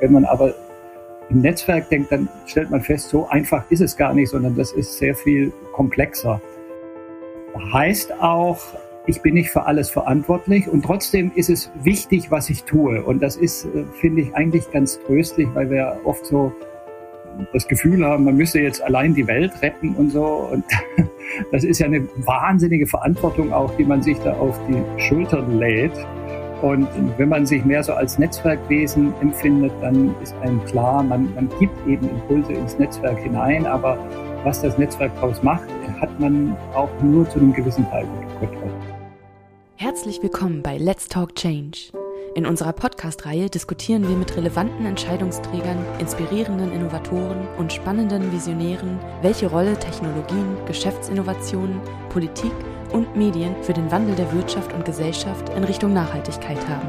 [0.00, 0.54] Wenn man aber
[1.30, 4.72] im Netzwerk denkt, dann stellt man fest, so einfach ist es gar nicht, sondern das
[4.72, 6.40] ist sehr viel komplexer.
[7.72, 8.58] Heißt auch,
[9.06, 13.02] ich bin nicht für alles verantwortlich und trotzdem ist es wichtig, was ich tue.
[13.02, 16.52] Und das ist, äh, finde ich, eigentlich ganz tröstlich, weil wir oft so
[17.52, 20.24] das Gefühl haben, man müsse jetzt allein die Welt retten und so.
[20.52, 20.64] Und
[21.52, 25.92] das ist ja eine wahnsinnige Verantwortung auch, die man sich da auf die Schultern lädt.
[26.60, 26.88] Und
[27.18, 31.86] wenn man sich mehr so als Netzwerkwesen empfindet, dann ist einem klar, man, man gibt
[31.86, 33.96] eben Impulse ins Netzwerk hinein, aber
[34.42, 35.68] was das Netzwerk daraus macht,
[36.00, 38.06] hat man auch nur zu einem gewissen Teil
[38.40, 38.72] Kontrolle.
[39.76, 41.92] Herzlich willkommen bei Let's Talk Change.
[42.34, 49.78] In unserer Podcast-Reihe diskutieren wir mit relevanten Entscheidungsträgern, inspirierenden Innovatoren und spannenden Visionären, welche Rolle
[49.78, 51.80] Technologien, Geschäftsinnovationen,
[52.10, 52.52] Politik
[52.92, 56.88] und Medien für den Wandel der Wirtschaft und Gesellschaft in Richtung Nachhaltigkeit haben.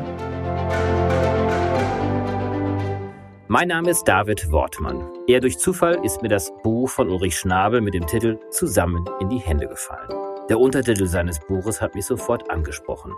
[3.51, 5.03] Mein Name ist David Wortmann.
[5.25, 9.29] Eher durch Zufall ist mir das Buch von Ulrich Schnabel mit dem Titel Zusammen in
[9.29, 10.09] die Hände gefallen.
[10.49, 13.11] Der Untertitel seines Buches hat mich sofort angesprochen.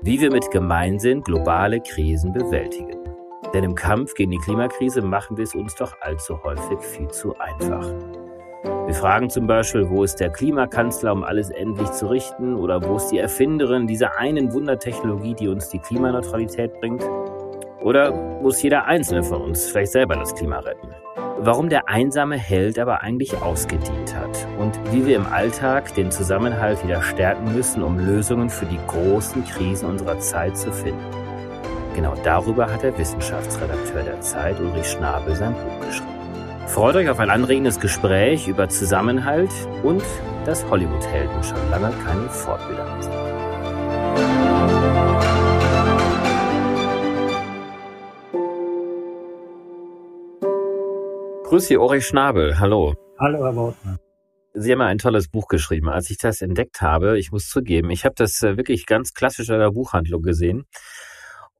[0.00, 2.98] Wie wir mit Gemeinsinn globale Krisen bewältigen.
[3.52, 7.36] Denn im Kampf gegen die Klimakrise machen wir es uns doch allzu häufig viel zu
[7.38, 7.86] einfach.
[8.92, 12.54] Wir fragen zum Beispiel, wo ist der Klimakanzler, um alles endlich zu richten?
[12.54, 17.02] Oder wo ist die Erfinderin dieser einen Wundertechnologie, die uns die Klimaneutralität bringt?
[17.80, 18.12] Oder
[18.42, 20.88] muss jeder Einzelne von uns vielleicht selber das Klima retten?
[21.38, 26.84] Warum der einsame Held aber eigentlich ausgedient hat und wie wir im Alltag den Zusammenhalt
[26.84, 31.00] wieder stärken müssen, um Lösungen für die großen Krisen unserer Zeit zu finden.
[31.94, 36.11] Genau darüber hat der Wissenschaftsredakteur der Zeit, Ulrich Schnabel, sein Buch geschrieben.
[36.66, 39.50] Freut euch auf ein anregendes Gespräch über Zusammenhalt
[39.82, 40.02] und
[40.46, 43.12] dass Hollywood-Helden schon lange keine Fortbilder mehr sind.
[51.44, 52.58] Grüß Sie, Ulrich Schnabel.
[52.58, 52.94] Hallo.
[53.18, 53.98] Hallo, Herr Wortmann.
[54.54, 55.88] Sie haben ein tolles Buch geschrieben.
[55.88, 59.48] Als ich das entdeckt habe, ich muss zugeben, ich habe das äh, wirklich ganz klassisch
[59.48, 60.64] in der Buchhandlung gesehen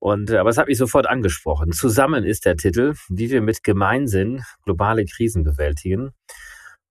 [0.02, 1.70] und, äh, aber es hat mich sofort angesprochen.
[1.70, 6.10] Zusammen ist der Titel, wie wir mit Gemeinsinn globale Krisen bewältigen.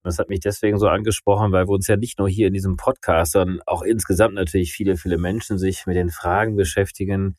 [0.01, 2.77] Das hat mich deswegen so angesprochen, weil wir uns ja nicht nur hier in diesem
[2.77, 7.35] Podcast, sondern auch insgesamt natürlich viele, viele Menschen sich mit den Fragen beschäftigen,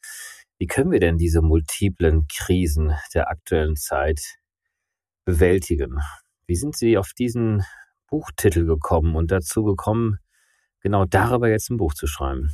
[0.58, 4.20] wie können wir denn diese multiplen Krisen der aktuellen Zeit
[5.24, 6.00] bewältigen?
[6.46, 7.64] Wie sind Sie auf diesen
[8.10, 10.18] Buchtitel gekommen und dazu gekommen,
[10.80, 12.52] genau darüber jetzt ein Buch zu schreiben?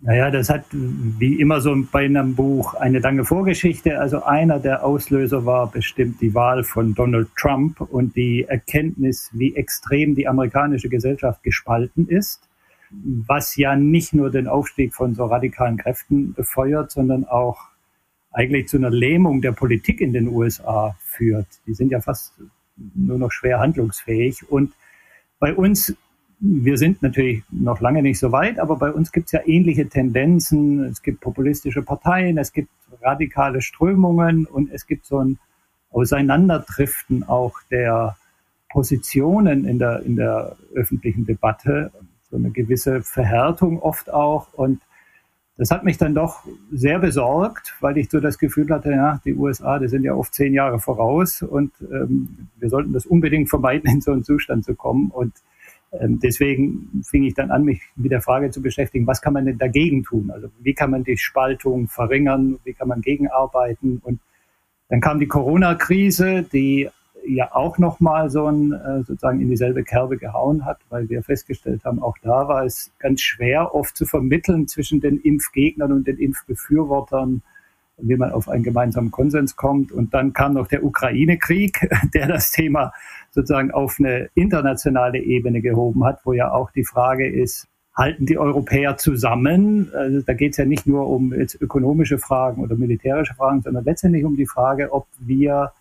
[0.00, 3.98] Naja, das hat wie immer so bei einem Buch eine lange Vorgeschichte.
[3.98, 9.56] Also einer der Auslöser war bestimmt die Wahl von Donald Trump und die Erkenntnis, wie
[9.56, 12.48] extrem die amerikanische Gesellschaft gespalten ist,
[12.90, 17.58] was ja nicht nur den Aufstieg von so radikalen Kräften befeuert, sondern auch
[18.30, 21.48] eigentlich zu einer Lähmung der Politik in den USA führt.
[21.66, 22.34] Die sind ja fast
[22.94, 24.48] nur noch schwer handlungsfähig.
[24.48, 24.74] Und
[25.40, 25.96] bei uns
[26.40, 29.88] wir sind natürlich noch lange nicht so weit, aber bei uns gibt es ja ähnliche
[29.88, 30.84] Tendenzen.
[30.84, 32.70] Es gibt populistische Parteien, es gibt
[33.02, 35.38] radikale Strömungen und es gibt so ein
[35.90, 38.16] Auseinanderdriften auch der
[38.68, 41.90] Positionen in der, in der öffentlichen Debatte,
[42.30, 44.52] so eine gewisse Verhärtung oft auch.
[44.52, 44.80] Und
[45.56, 49.34] das hat mich dann doch sehr besorgt, weil ich so das Gefühl hatte, ja, die
[49.34, 53.90] USA, die sind ja oft zehn Jahre voraus und ähm, wir sollten das unbedingt vermeiden,
[53.90, 55.10] in so einen Zustand zu kommen.
[55.10, 55.32] Und
[55.92, 59.58] deswegen fing ich dann an, mich mit der Frage zu beschäftigen, was kann man denn
[59.58, 60.30] dagegen tun?
[60.30, 62.58] Also wie kann man die Spaltung verringern?
[62.64, 64.00] Wie kann man gegenarbeiten?
[64.04, 64.20] Und
[64.88, 66.88] dann kam die Corona-Krise, die
[67.26, 71.84] ja auch nochmal so ein, äh, sozusagen in dieselbe Kerbe gehauen hat, weil wir festgestellt
[71.84, 76.16] haben, auch da war es ganz schwer oft zu vermitteln zwischen den Impfgegnern und den
[76.16, 77.42] Impfbefürwortern,
[78.00, 79.92] wie man auf einen gemeinsamen Konsens kommt.
[79.92, 82.92] Und dann kam noch der Ukraine-Krieg, der das Thema
[83.30, 88.38] sozusagen auf eine internationale Ebene gehoben hat, wo ja auch die Frage ist, halten die
[88.38, 89.90] Europäer zusammen?
[89.92, 93.84] Also da geht es ja nicht nur um jetzt ökonomische Fragen oder militärische Fragen, sondern
[93.84, 95.72] letztendlich um die Frage, ob wir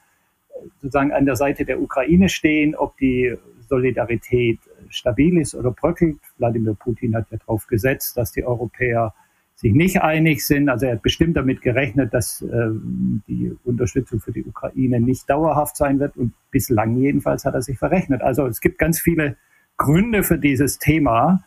[0.81, 3.35] sozusagen an der Seite der Ukraine stehen, ob die
[3.69, 4.59] Solidarität
[4.89, 6.17] stabil ist oder bröckelt.
[6.37, 9.13] Wladimir Putin hat ja darauf gesetzt, dass die Europäer
[9.57, 10.69] sich nicht einig sind.
[10.69, 12.69] Also er hat bestimmt damit gerechnet, dass äh,
[13.27, 16.15] die Unterstützung für die Ukraine nicht dauerhaft sein wird.
[16.15, 18.21] Und bislang jedenfalls hat er sich verrechnet.
[18.21, 19.35] Also es gibt ganz viele
[19.75, 21.43] Gründe für dieses Thema,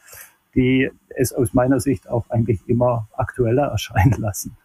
[0.56, 4.56] die es aus meiner Sicht auch eigentlich immer aktueller erscheinen lassen.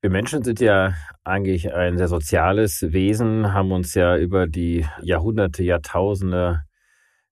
[0.00, 5.62] Wir Menschen sind ja eigentlich ein sehr soziales Wesen, haben uns ja über die Jahrhunderte,
[5.62, 6.62] Jahrtausende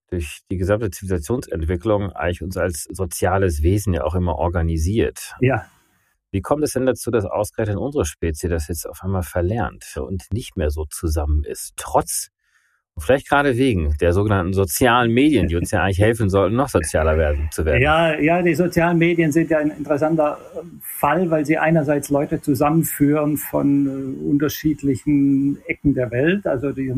[0.09, 5.35] durch die gesamte Zivilisationsentwicklung eigentlich uns als soziales Wesen ja auch immer organisiert.
[5.41, 5.65] Ja.
[6.31, 10.25] Wie kommt es denn dazu, dass ausgerechnet unsere Spezies das jetzt auf einmal verlernt und
[10.31, 12.29] nicht mehr so zusammen ist, trotz
[12.99, 17.15] Vielleicht gerade wegen der sogenannten sozialen Medien, die uns ja eigentlich helfen sollten, noch sozialer
[17.15, 17.81] werden zu werden.
[17.81, 20.39] Ja, ja, die sozialen Medien sind ja ein interessanter
[20.81, 26.47] Fall, weil sie einerseits Leute zusammenführen von äh, unterschiedlichen Ecken der Welt.
[26.47, 26.89] Also die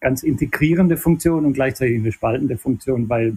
[0.00, 3.36] ganz integrierende Funktion und gleichzeitig eine spaltende Funktion, weil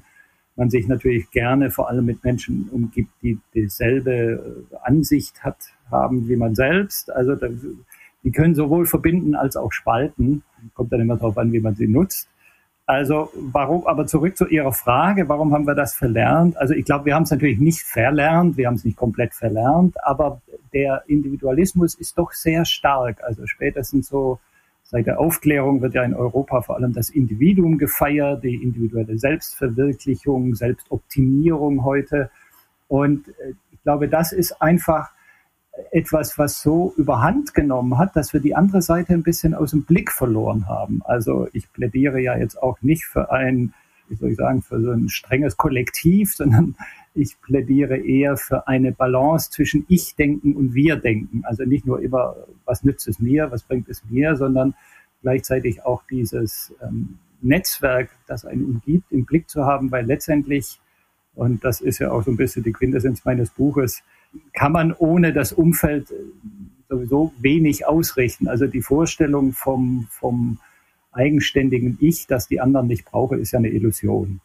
[0.56, 5.58] man sich natürlich gerne vor allem mit Menschen umgibt, die dieselbe äh, Ansicht hat,
[5.90, 7.12] haben wie man selbst.
[7.12, 7.36] Also
[8.24, 10.44] die können sowohl verbinden als auch spalten.
[10.76, 12.30] Kommt dann immer darauf an, wie man sie nutzt.
[12.86, 16.58] Also warum, aber zurück zu Ihrer Frage, warum haben wir das verlernt?
[16.58, 19.96] Also ich glaube, wir haben es natürlich nicht verlernt, wir haben es nicht komplett verlernt,
[20.04, 20.42] aber
[20.74, 23.24] der Individualismus ist doch sehr stark.
[23.24, 24.40] Also spätestens so
[24.84, 30.56] seit der Aufklärung wird ja in Europa vor allem das Individuum gefeiert, die individuelle Selbstverwirklichung,
[30.56, 32.30] Selbstoptimierung heute.
[32.88, 35.12] Und äh, ich glaube, das ist einfach
[35.92, 39.84] etwas, was so überhand genommen hat, dass wir die andere Seite ein bisschen aus dem
[39.84, 41.02] Blick verloren haben.
[41.04, 43.74] Also ich plädiere ja jetzt auch nicht für ein,
[44.08, 46.76] wie soll ich sagen, für so ein strenges Kollektiv, sondern
[47.16, 51.44] ich plädiere eher für eine Balance zwischen Ich-Denken und Wir-Denken.
[51.46, 54.74] Also nicht nur immer, was nützt es mir, was bringt es mir, sondern
[55.22, 60.80] gleichzeitig auch dieses ähm, Netzwerk, das einen umgibt, im Blick zu haben, weil letztendlich,
[61.36, 64.04] und das ist ja auch so ein bisschen die Quintessenz meines Buches,
[64.54, 66.16] kann man ohne das Umfeld äh,
[66.90, 68.48] sowieso wenig ausrichten.
[68.48, 70.60] Also die Vorstellung vom, vom
[71.12, 74.42] eigenständigen Ich, das die anderen nicht brauche, ist ja eine Illusion.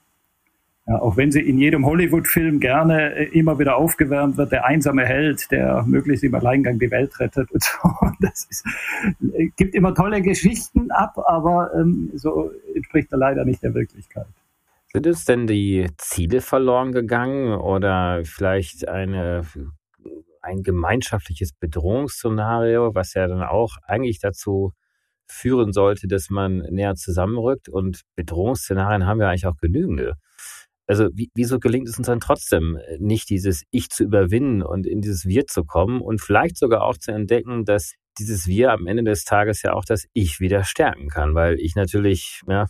[0.88, 5.05] Ja, auch wenn sie in jedem Hollywood-Film gerne äh, immer wieder aufgewärmt wird, der einsame
[5.05, 7.90] Held, der möglichst im Alleingang die Welt rettet und so.
[8.20, 8.64] Das ist,
[9.35, 14.26] äh, gibt immer tolle Geschichten ab, aber ähm, so entspricht er leider nicht der Wirklichkeit.
[14.93, 19.44] Sind es denn die Ziele verloren gegangen oder vielleicht eine
[20.40, 24.73] ein gemeinschaftliches Bedrohungsszenario, was ja dann auch eigentlich dazu
[25.26, 27.69] führen sollte, dass man näher zusammenrückt.
[27.69, 30.14] Und Bedrohungsszenarien haben wir eigentlich auch genügende.
[30.88, 35.02] Also wie, wieso gelingt es uns dann trotzdem nicht, dieses Ich zu überwinden und in
[35.02, 39.05] dieses Wir zu kommen und vielleicht sogar auch zu entdecken, dass dieses Wir am Ende
[39.05, 42.67] des Tages ja auch das Ich wieder stärken kann, weil ich natürlich, ja.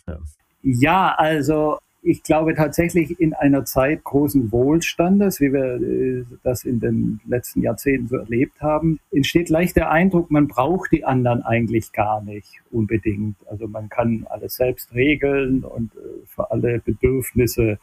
[0.63, 6.81] Ja, also ich glaube tatsächlich in einer Zeit großen Wohlstandes, wie wir äh, das in
[6.81, 11.93] den letzten Jahrzehnten so erlebt haben, entsteht leicht der Eindruck, man braucht die anderen eigentlich
[11.93, 13.37] gar nicht unbedingt.
[13.47, 17.79] Also man kann alles selbst regeln und äh, für alle Bedürfnisse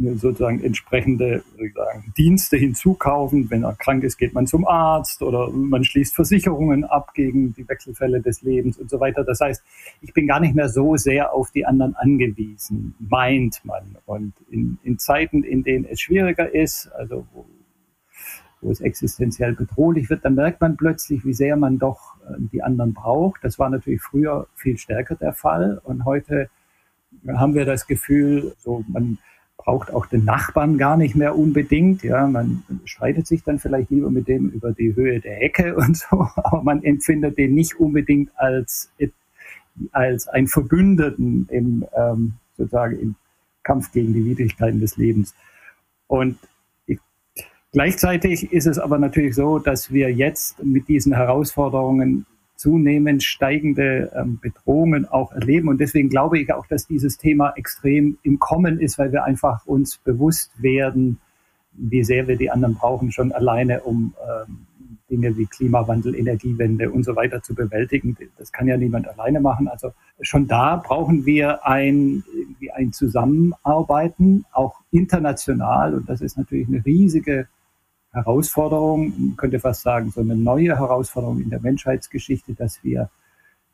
[0.00, 1.42] sozusagen entsprechende
[1.74, 3.50] sagen, Dienste hinzukaufen.
[3.50, 7.68] Wenn er krank ist, geht man zum Arzt oder man schließt Versicherungen ab gegen die
[7.68, 9.24] Wechselfälle des Lebens und so weiter.
[9.24, 9.62] Das heißt,
[10.00, 13.96] ich bin gar nicht mehr so sehr auf die anderen angewiesen, meint man.
[14.06, 17.44] Und in, in Zeiten, in denen es schwieriger ist, also wo,
[18.62, 22.62] wo es existenziell bedrohlich wird, dann merkt man plötzlich, wie sehr man doch äh, die
[22.62, 23.44] anderen braucht.
[23.44, 26.48] Das war natürlich früher viel stärker der Fall und heute
[27.26, 29.18] haben wir das Gefühl, so man
[29.64, 32.02] braucht auch den Nachbarn gar nicht mehr unbedingt.
[32.02, 35.96] Ja, man streitet sich dann vielleicht lieber mit dem über die Höhe der Hecke und
[35.96, 38.90] so, aber man empfindet den nicht unbedingt als,
[39.92, 43.14] als ein Verbündeten im, ähm, sozusagen im
[43.62, 45.34] Kampf gegen die Widrigkeiten des Lebens.
[46.06, 46.38] Und
[46.86, 46.98] ich,
[47.72, 52.24] gleichzeitig ist es aber natürlich so, dass wir jetzt mit diesen Herausforderungen
[52.60, 55.68] zunehmend steigende ähm, Bedrohungen auch erleben.
[55.68, 59.64] Und deswegen glaube ich auch, dass dieses Thema extrem im Kommen ist, weil wir einfach
[59.64, 61.18] uns bewusst werden,
[61.72, 64.66] wie sehr wir die anderen brauchen, schon alleine um ähm,
[65.10, 68.14] Dinge wie Klimawandel, Energiewende und so weiter zu bewältigen.
[68.36, 69.66] Das kann ja niemand alleine machen.
[69.66, 72.22] Also schon da brauchen wir ein,
[72.74, 75.94] ein Zusammenarbeiten, auch international.
[75.94, 77.48] Und das ist natürlich eine riesige
[78.12, 83.10] Herausforderung, man könnte fast sagen, so eine neue Herausforderung in der Menschheitsgeschichte, dass wir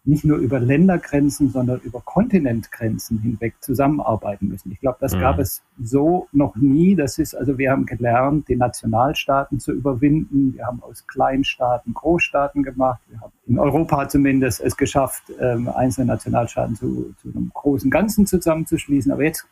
[0.06, 4.70] nicht nur über Ländergrenzen, sondern über Kontinentgrenzen hinweg zusammenarbeiten müssen.
[4.70, 5.20] Ich glaube, das mhm.
[5.20, 6.94] gab es so noch nie.
[6.94, 10.54] Das ist, also wir haben gelernt, die Nationalstaaten zu überwinden.
[10.54, 13.00] Wir haben aus Kleinstaaten Großstaaten gemacht.
[13.08, 18.26] Wir haben in Europa zumindest es geschafft, ähm, einzelne Nationalstaaten zu, zu einem großen Ganzen
[18.26, 19.10] zusammenzuschließen.
[19.10, 19.46] Aber jetzt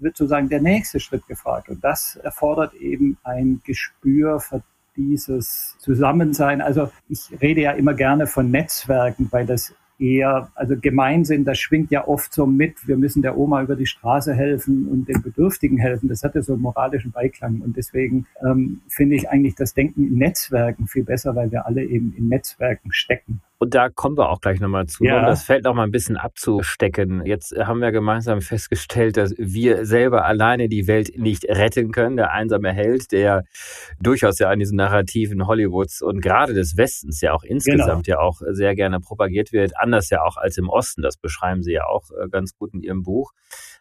[0.00, 1.68] wird sozusagen der nächste Schritt gefragt.
[1.68, 4.62] Und das erfordert eben ein Gespür für
[4.96, 6.60] dieses Zusammensein.
[6.60, 11.90] Also ich rede ja immer gerne von Netzwerken, weil das eher, also Gemeinsinn, das schwingt
[11.90, 15.78] ja oft so mit, wir müssen der Oma über die Straße helfen und den Bedürftigen
[15.78, 16.08] helfen.
[16.08, 17.60] Das hat ja so einen moralischen Beiklang.
[17.60, 21.84] Und deswegen ähm, finde ich eigentlich das Denken in Netzwerken viel besser, weil wir alle
[21.84, 23.40] eben in Netzwerken stecken.
[23.60, 25.18] Und da kommen wir auch gleich nochmal zu, ja.
[25.18, 27.26] um das Feld noch mal ein bisschen abzustecken.
[27.26, 32.16] Jetzt haben wir gemeinsam festgestellt, dass wir selber alleine die Welt nicht retten können.
[32.16, 33.42] Der einsame Held, der
[34.00, 38.18] durchaus ja an diesen Narrativen Hollywoods und gerade des Westens ja auch insgesamt genau.
[38.18, 41.02] ja auch sehr gerne propagiert wird, anders ja auch als im Osten.
[41.02, 43.32] Das beschreiben Sie ja auch äh, ganz gut in Ihrem Buch.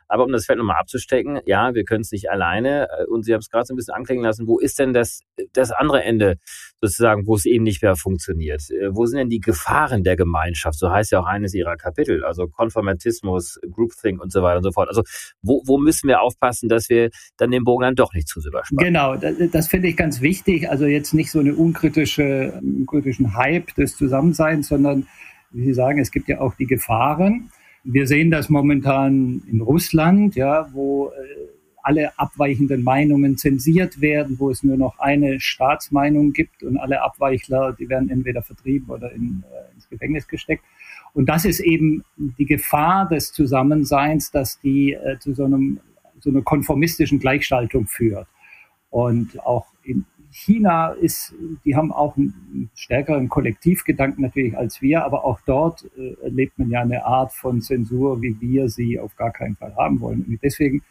[0.09, 2.87] Aber um das Feld nochmal abzustecken, ja, wir können es nicht alleine.
[2.89, 4.47] Äh, und Sie haben es gerade so ein bisschen anklingen lassen.
[4.47, 5.21] Wo ist denn das,
[5.53, 6.37] das andere Ende
[6.81, 8.69] sozusagen, wo es eben nicht mehr funktioniert?
[8.71, 9.66] Äh, wo sind denn die Gefahren
[10.03, 10.77] der Gemeinschaft?
[10.79, 12.23] So heißt ja auch eines Ihrer Kapitel.
[12.23, 14.89] Also Konformatismus, Groupthink und so weiter und so fort.
[14.89, 15.03] Also
[15.41, 18.85] wo, wo müssen wir aufpassen, dass wir dann den Bogen dann doch nicht zu überspannen?
[18.85, 20.69] Genau, das, das finde ich ganz wichtig.
[20.69, 25.07] Also jetzt nicht so eine unkritische, unkritischen Hype des Zusammenseins, sondern
[25.51, 27.49] wie Sie sagen, es gibt ja auch die Gefahren.
[27.83, 31.56] Wir sehen das momentan in Russland, ja, wo äh,
[31.87, 37.71] alle abweichenden Meinungen zensiert werden, wo es nur noch eine Staatsmeinung gibt und alle Abweichler,
[37.71, 40.65] die werden entweder vertrieben oder in, äh, ins Gefängnis gesteckt.
[41.13, 45.79] Und das ist eben die Gefahr des Zusammenseins, dass die äh, zu so, einem,
[46.19, 48.27] so einer konformistischen Gleichschaltung führt.
[48.89, 55.23] Und auch in, China ist, die haben auch einen stärkeren Kollektivgedanken natürlich als wir, aber
[55.23, 59.31] auch dort äh, erlebt man ja eine Art von Zensur, wie wir sie auf gar
[59.31, 60.25] keinen Fall haben wollen.
[60.27, 60.83] Und deswegen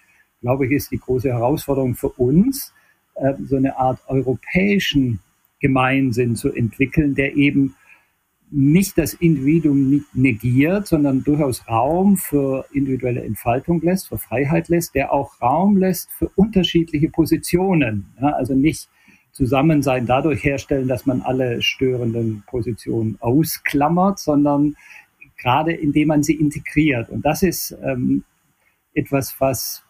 [0.46, 2.72] glaube ich, ist die große Herausforderung für uns,
[3.16, 5.18] äh, so eine Art europäischen
[5.60, 7.74] Gemeinsinn zu entwickeln, der eben
[8.52, 15.12] nicht das Individuum negiert, sondern durchaus Raum für individuelle Entfaltung lässt, für Freiheit lässt, der
[15.12, 18.06] auch Raum lässt für unterschiedliche Positionen.
[18.20, 18.88] Also nicht
[19.32, 24.76] Zusammensein dadurch herstellen, dass man alle störenden Positionen ausklammert, sondern
[25.38, 27.10] gerade indem man sie integriert.
[27.10, 28.22] Und das ist ähm,
[28.94, 29.85] etwas, was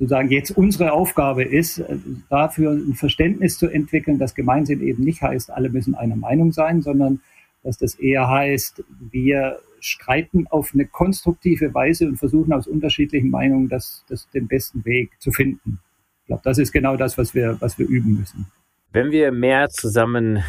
[0.00, 1.96] sozusagen jetzt unsere Aufgabe ist, äh,
[2.30, 6.80] dafür ein Verständnis zu entwickeln, dass Gemeinsinn eben nicht heißt, alle müssen einer Meinung sein,
[6.80, 7.20] sondern
[7.62, 13.68] dass das eher heißt, wir streiten auf eine konstruktive Weise und versuchen aus unterschiedlichen Meinungen
[13.68, 15.80] das, das den besten Weg zu finden.
[16.22, 18.46] Ich glaube, das ist genau das, was wir, was wir üben müssen.
[18.92, 20.42] Wenn wir mehr zusammen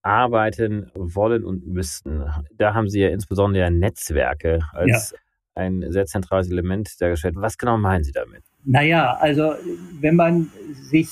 [0.00, 2.24] arbeiten wollen und müssten,
[2.56, 5.18] da haben Sie ja insbesondere Netzwerke als ja.
[5.62, 7.34] ein sehr zentrales Element dargestellt.
[7.36, 8.44] Was genau meinen Sie damit?
[8.70, 9.54] Naja, also
[9.98, 11.08] wenn man sich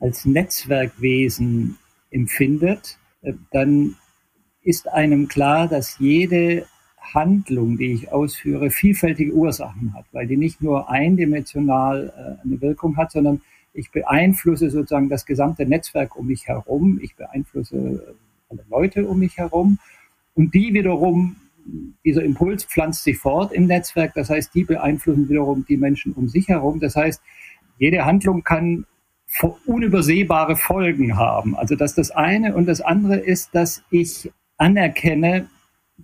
[0.00, 1.78] als Netzwerkwesen
[2.10, 3.96] empfindet, äh, dann
[4.60, 6.66] ist einem klar, dass jede
[6.98, 12.98] Handlung, die ich ausführe, vielfältige Ursachen hat, weil die nicht nur eindimensional äh, eine Wirkung
[12.98, 13.40] hat, sondern
[13.72, 17.00] ich beeinflusse sozusagen das gesamte Netzwerk um mich herum.
[17.02, 18.14] Ich beeinflusse
[18.50, 19.78] alle Leute um mich herum.
[20.34, 21.36] Und die wiederum,
[22.04, 24.14] dieser Impuls pflanzt sich fort im Netzwerk.
[24.14, 26.80] Das heißt, die beeinflussen wiederum die Menschen um sich herum.
[26.80, 27.22] Das heißt,
[27.78, 28.86] jede Handlung kann
[29.66, 31.56] unübersehbare Folgen haben.
[31.56, 35.48] Also dass das eine und das andere ist, dass ich anerkenne,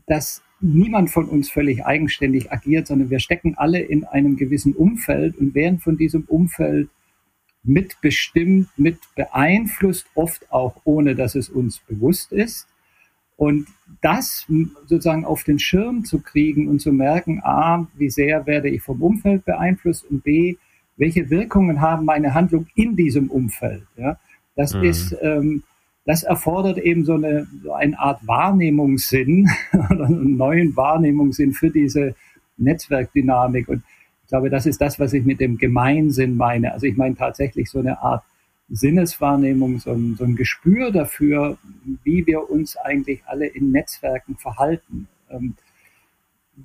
[0.07, 5.38] dass niemand von uns völlig eigenständig agiert, sondern wir stecken alle in einem gewissen Umfeld
[5.38, 6.90] und werden von diesem Umfeld
[7.62, 12.67] mitbestimmt, mit beeinflusst, oft auch ohne, dass es uns bewusst ist.
[13.40, 13.68] Und
[14.02, 14.47] das
[14.87, 19.00] sozusagen auf den Schirm zu kriegen und zu merken, a, wie sehr werde ich vom
[19.00, 20.56] Umfeld beeinflusst und b,
[20.99, 23.87] welche Wirkungen haben meine Handlung in diesem Umfeld.
[23.97, 24.18] Ja?
[24.56, 24.85] Das mhm.
[24.85, 25.62] ist, ähm,
[26.04, 29.49] das erfordert eben so eine, so eine Art Wahrnehmungssinn
[29.90, 32.14] oder einen neuen Wahrnehmungssinn für diese
[32.59, 33.70] Netzwerkdynamik.
[33.70, 33.82] Und
[34.30, 36.73] glaube, das ist das, was ich mit dem Gemeinsinn meine.
[36.73, 38.23] Also ich meine tatsächlich so eine Art
[38.71, 41.59] Sinneswahrnehmung, so ein, so ein Gespür dafür,
[42.05, 45.09] wie wir uns eigentlich alle in Netzwerken verhalten.
[45.31, 45.55] Ähm,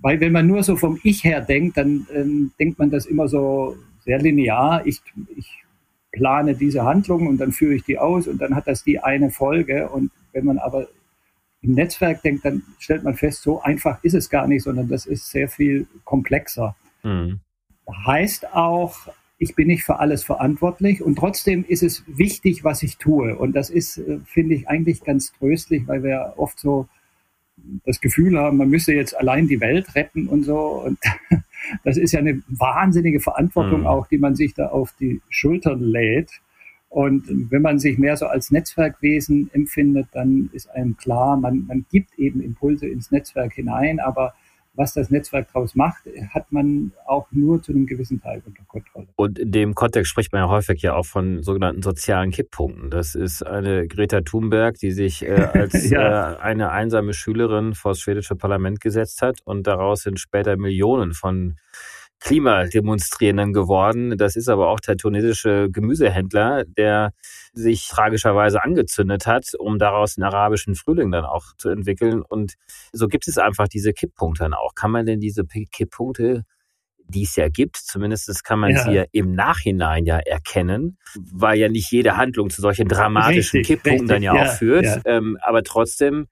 [0.01, 3.27] weil wenn man nur so vom Ich her denkt, dann ähm, denkt man das immer
[3.27, 4.85] so sehr linear.
[4.85, 5.01] Ich,
[5.35, 5.63] ich
[6.11, 9.31] plane diese Handlung und dann führe ich die aus und dann hat das die eine
[9.31, 9.89] Folge.
[9.89, 10.87] Und wenn man aber
[11.61, 15.05] im Netzwerk denkt, dann stellt man fest, so einfach ist es gar nicht, sondern das
[15.05, 16.75] ist sehr viel komplexer.
[17.03, 17.39] Mhm
[17.87, 18.95] heißt auch,
[19.37, 23.35] ich bin nicht für alles verantwortlich und trotzdem ist es wichtig, was ich tue.
[23.35, 26.87] Und das ist, äh, finde ich, eigentlich ganz tröstlich, weil wir oft so
[27.85, 30.83] das Gefühl haben, man müsse jetzt allein die Welt retten und so.
[30.83, 30.99] Und
[31.83, 33.87] das ist ja eine wahnsinnige Verantwortung mhm.
[33.87, 36.41] auch, die man sich da auf die Schultern lädt.
[36.89, 41.85] Und wenn man sich mehr so als Netzwerkwesen empfindet, dann ist einem klar, man, man
[41.91, 44.33] gibt eben Impulse ins Netzwerk hinein, aber
[44.75, 46.03] was das Netzwerk daraus macht,
[46.33, 49.07] hat man auch nur zu einem gewissen Teil unter Kontrolle.
[49.15, 52.89] Und in dem Kontext spricht man ja häufig ja auch von sogenannten sozialen Kipppunkten.
[52.89, 56.33] Das ist eine Greta Thunberg, die sich äh, als ja.
[56.33, 61.13] äh, eine einsame Schülerin vor das schwedische Parlament gesetzt hat und daraus sind später Millionen
[61.13, 61.55] von
[62.25, 64.17] Klimademonstrierenden geworden.
[64.17, 67.11] Das ist aber auch der tunesische Gemüsehändler, der
[67.53, 72.23] sich tragischerweise angezündet hat, um daraus den arabischen Frühling dann auch zu entwickeln.
[72.23, 72.55] Und
[72.91, 74.73] so gibt es einfach diese Kipppunkte dann auch.
[74.73, 76.43] Kann man denn diese Kipppunkte
[77.07, 78.83] die es ja gibt, zumindest kann man ja.
[78.83, 80.97] sie ja im Nachhinein ja erkennen,
[81.31, 84.55] weil ja nicht jede Handlung zu solchen dramatischen richtig, Kipppunkten richtig, dann ja, ja, auch
[84.55, 84.85] führt.
[84.85, 85.01] Ja.
[85.05, 86.25] Ähm, aber trotzdem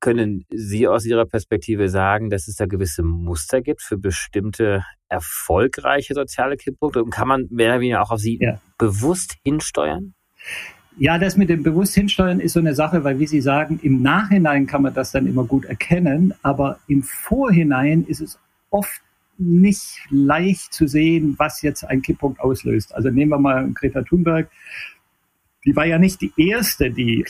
[0.00, 6.14] können Sie aus Ihrer Perspektive sagen, dass es da gewisse Muster gibt für bestimmte erfolgreiche
[6.14, 7.02] soziale Kipppunkte?
[7.02, 8.38] Und kann man mehr oder weniger auch auf sie
[8.78, 10.14] bewusst hinsteuern?
[10.98, 14.00] Ja, das mit dem bewusst hinsteuern ist so eine Sache, weil wie Sie sagen, im
[14.00, 18.38] Nachhinein kann man das dann immer gut erkennen, aber im Vorhinein ist es
[18.70, 19.02] oft
[19.38, 22.94] nicht leicht zu sehen, was jetzt ein Kipppunkt auslöst.
[22.94, 24.50] Also nehmen wir mal Greta Thunberg.
[25.66, 27.24] Die war ja nicht die erste, die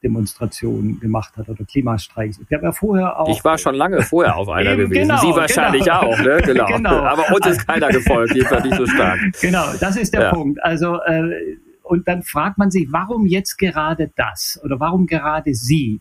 [0.00, 2.38] Klimademonstrationen gemacht hat oder Klimastreiks.
[2.38, 3.28] Ich habe ja vorher auch.
[3.36, 5.08] Ich war schon lange vorher auf einer gewesen.
[5.08, 6.00] Genau, Sie wahrscheinlich genau.
[6.00, 6.40] auch, ne?
[6.44, 6.66] Genau.
[6.76, 6.98] genau.
[7.00, 9.18] Aber uns ist keiner gefolgt, jedenfalls nicht so stark.
[9.40, 10.30] Genau, das ist der ja.
[10.32, 10.62] Punkt.
[10.62, 16.00] Also äh, und dann fragt man sich, warum jetzt gerade das oder warum gerade Sie?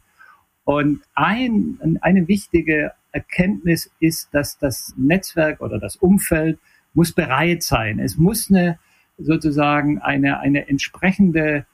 [0.66, 6.60] Und ein, eine wichtige Erkenntnis ist, dass das Netzwerk oder das Umfeld
[6.94, 8.00] muss bereit sein.
[8.00, 8.80] Es muss eine
[9.18, 11.66] sozusagen eine, eine entsprechende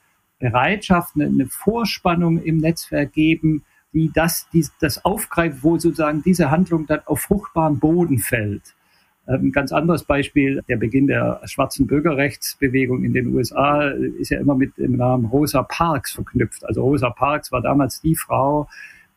[0.44, 6.52] Bereitschaft, eine, eine Vorspannung im Netzwerk geben, die das, die das aufgreift, wo sozusagen diese
[6.52, 8.76] Handlung dann auf fruchtbaren Boden fällt.
[9.26, 14.40] Ein ähm, ganz anderes Beispiel, der Beginn der schwarzen Bürgerrechtsbewegung in den USA ist ja
[14.40, 16.66] immer mit dem Namen Rosa Parks verknüpft.
[16.66, 18.68] Also Rosa Parks war damals die Frau,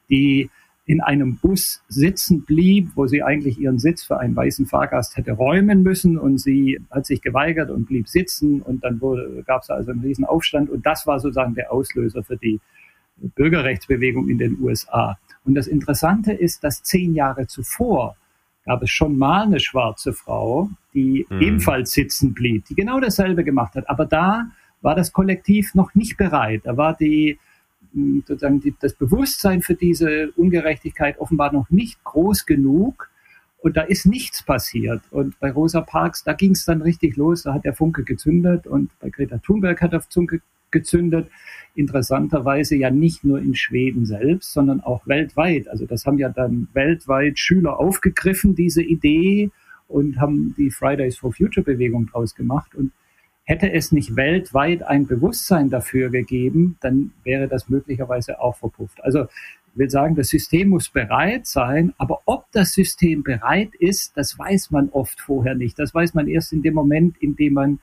[0.09, 0.49] die
[0.87, 5.33] in einem Bus sitzen blieb, wo sie eigentlich ihren Sitz für einen weißen Fahrgast hätte
[5.33, 9.00] räumen müssen und sie hat sich geweigert und blieb sitzen und dann
[9.47, 12.61] gab es also einen riesen Aufstand und das war sozusagen der Auslöser für die
[13.16, 15.19] Bürgerrechtsbewegung in den USA.
[15.45, 18.16] Und das Interessante ist, dass zehn Jahre zuvor
[18.64, 21.40] gab es schon mal eine schwarze Frau, die mhm.
[21.40, 23.88] ebenfalls sitzen blieb, die genau dasselbe gemacht hat.
[23.88, 24.50] Aber da
[24.83, 26.62] war das Kollektiv noch nicht bereit.
[26.64, 27.38] Da war die,
[28.26, 33.10] sozusagen die, das Bewusstsein für diese Ungerechtigkeit offenbar noch nicht groß genug.
[33.58, 35.02] Und da ist nichts passiert.
[35.10, 37.42] Und bei Rosa Parks, da ging es dann richtig los.
[37.42, 41.28] Da hat der Funke gezündet und bei Greta Thunberg hat der Funke gezündet
[41.76, 45.68] interessanterweise ja nicht nur in Schweden selbst, sondern auch weltweit.
[45.68, 49.50] Also das haben ja dann weltweit Schüler aufgegriffen, diese Idee,
[49.88, 52.74] und haben die Fridays for Future Bewegung draus gemacht.
[52.74, 52.92] Und
[53.46, 59.02] hätte es nicht weltweit ein Bewusstsein dafür gegeben, dann wäre das möglicherweise auch verpufft.
[59.04, 64.16] Also ich will sagen, das System muss bereit sein, aber ob das System bereit ist,
[64.16, 65.78] das weiß man oft vorher nicht.
[65.78, 67.78] Das weiß man erst in dem Moment, in dem man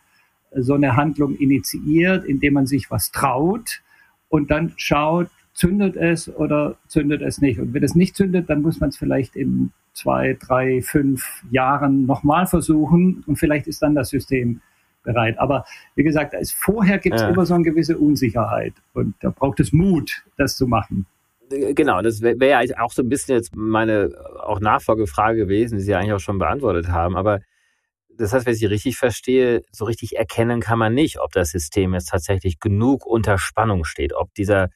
[0.54, 3.82] so eine Handlung initiiert, indem man sich was traut
[4.28, 7.60] und dann schaut, zündet es oder zündet es nicht.
[7.60, 12.06] Und wenn es nicht zündet, dann muss man es vielleicht in zwei, drei, fünf Jahren
[12.06, 14.60] nochmal versuchen und vielleicht ist dann das System
[15.04, 15.38] bereit.
[15.38, 17.30] Aber wie gesagt, vorher gibt es ja.
[17.30, 21.06] immer so eine gewisse Unsicherheit und da braucht es Mut, das zu machen.
[21.50, 24.12] Genau, das wäre wär ja auch so ein bisschen jetzt meine
[24.42, 27.16] auch Nachfolgefrage gewesen, die Sie eigentlich auch schon beantwortet haben.
[27.16, 27.42] Aber
[28.18, 31.50] das heißt, wenn ich Sie richtig verstehe, so richtig erkennen kann man nicht, ob das
[31.50, 34.70] System jetzt tatsächlich genug unter Spannung steht, ob dieser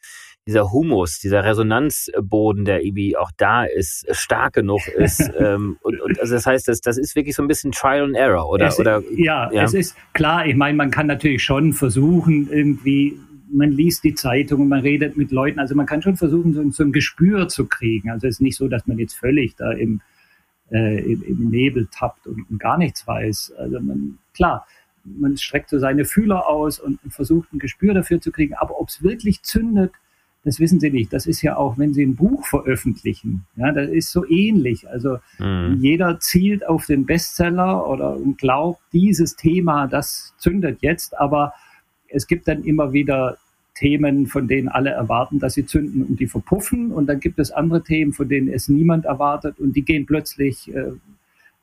[0.47, 5.29] dieser Humus, dieser Resonanzboden, der irgendwie auch da ist, stark genug ist.
[5.39, 8.15] ähm, und, und also das heißt, das, das ist wirklich so ein bisschen Trial and
[8.15, 8.67] Error, oder?
[8.67, 13.19] Es, oder ja, ja, es ist klar, ich meine, man kann natürlich schon versuchen, irgendwie,
[13.51, 16.69] man liest die Zeitung und man redet mit Leuten, also man kann schon versuchen, so,
[16.71, 18.09] so ein Gespür zu kriegen.
[18.09, 20.01] Also es ist nicht so, dass man jetzt völlig da im
[20.71, 23.53] äh, im, im Nebel tappt und, und, gar nichts weiß.
[23.57, 24.67] Also man, klar,
[25.03, 28.79] man streckt so seine Fühler aus und, und versucht ein Gespür dafür zu kriegen, aber
[28.79, 29.93] ob es wirklich zündet,
[30.47, 31.11] das wissen Sie nicht.
[31.11, 33.45] Das ist ja auch, wenn Sie ein Buch veröffentlichen.
[33.57, 34.89] Ja, das ist so ähnlich.
[34.89, 35.79] Also mhm.
[35.81, 41.51] jeder zielt auf den Bestseller oder glaubt, dieses Thema, das zündet jetzt, aber
[42.07, 43.37] es gibt dann immer wieder
[43.75, 46.93] Themen, von denen alle erwarten, dass sie zünden und die verpuffen.
[46.93, 50.73] Und dann gibt es andere Themen, von denen es niemand erwartet und die gehen plötzlich
[50.73, 50.93] äh,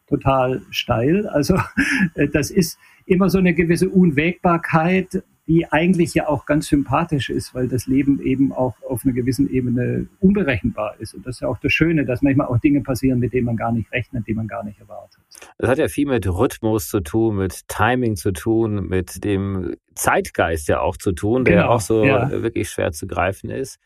[0.09, 1.27] total steil.
[1.27, 1.57] Also
[2.17, 7.55] äh, das ist immer so eine gewisse Unwägbarkeit, die eigentlich ja auch ganz sympathisch ist,
[7.55, 11.15] weil das Leben eben auch auf einer gewissen Ebene unberechenbar ist.
[11.15, 13.57] Und das ist ja auch das Schöne, dass manchmal auch Dinge passieren, mit denen man
[13.57, 15.21] gar nicht rechnet, die man gar nicht erwartet.
[15.59, 20.69] Das hat ja viel mit Rhythmus zu tun, mit Timing zu tun, mit dem Zeitgeist
[20.69, 22.31] ja auch zu tun, der genau, auch so ja.
[22.31, 23.79] wirklich schwer zu greifen ist.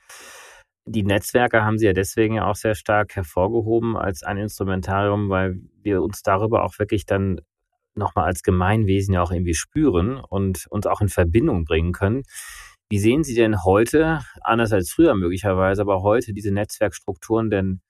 [0.87, 5.61] Die Netzwerke haben sie ja deswegen ja auch sehr stark hervorgehoben als ein Instrumentarium, weil
[5.83, 7.41] wir uns darüber auch wirklich dann
[7.95, 12.23] nochmal als Gemeinwesen ja auch irgendwie spüren und uns auch in Verbindung bringen können.
[12.91, 17.81] Wie sehen Sie denn heute, anders als früher möglicherweise, aber heute diese Netzwerkstrukturen denn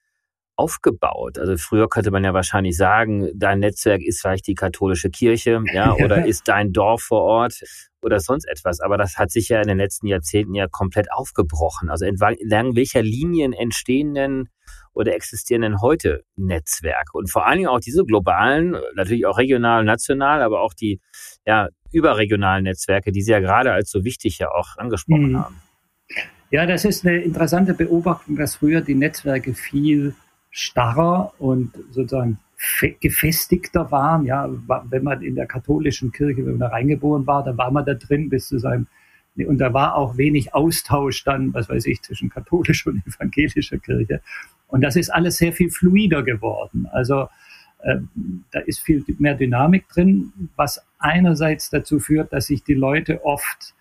[0.59, 1.39] aufgebaut?
[1.39, 5.93] Also früher könnte man ja wahrscheinlich sagen, dein Netzwerk ist vielleicht die katholische Kirche, ja,
[6.03, 7.61] oder ist dein Dorf vor Ort
[8.01, 8.81] oder sonst etwas.
[8.81, 11.89] Aber das hat sich ja in den letzten Jahrzehnten ja komplett aufgebrochen.
[11.89, 14.49] Also entlang welcher Linien entstehen denn
[14.93, 17.17] oder existieren denn heute Netzwerke?
[17.17, 20.99] Und vor allen Dingen auch diese globalen, natürlich auch regional, national, aber auch die
[21.45, 25.39] ja, überregionalen Netzwerke, die Sie ja gerade als so wichtig ja auch angesprochen mhm.
[25.39, 25.61] haben.
[26.51, 30.15] Ja, das ist eine interessante Beobachtung, dass früher die Netzwerke viel
[30.51, 32.39] starrer und sozusagen
[32.99, 34.25] gefestigter waren.
[34.25, 34.49] Ja,
[34.89, 37.93] wenn man in der katholischen Kirche, wenn man da reingeboren war, da war man da
[37.93, 38.87] drin bis zu seinem
[39.47, 44.21] und da war auch wenig Austausch dann, was weiß ich, zwischen katholischer und evangelischer Kirche.
[44.67, 46.87] Und das ist alles sehr viel fluider geworden.
[46.91, 47.29] Also
[47.83, 47.99] äh,
[48.51, 53.73] da ist viel mehr Dynamik drin, was einerseits dazu führt, dass sich die Leute oft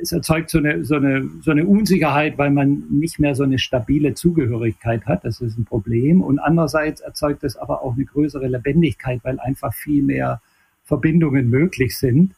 [0.00, 3.58] es erzeugt so eine, so, eine, so eine Unsicherheit, weil man nicht mehr so eine
[3.58, 5.24] stabile Zugehörigkeit hat.
[5.24, 6.20] Das ist ein Problem.
[6.20, 10.40] Und andererseits erzeugt es aber auch eine größere Lebendigkeit, weil einfach viel mehr
[10.84, 12.34] Verbindungen möglich sind.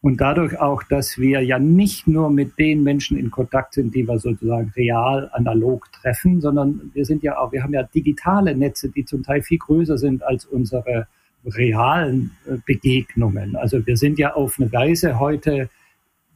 [0.00, 4.06] Und dadurch auch, dass wir ja nicht nur mit den Menschen in Kontakt sind, die
[4.06, 8.88] wir sozusagen real, analog treffen, sondern wir sind ja auch, wir haben ja digitale Netze,
[8.88, 11.08] die zum Teil viel größer sind als unsere
[11.44, 13.56] realen äh, Begegnungen.
[13.56, 15.68] Also wir sind ja auf eine Weise heute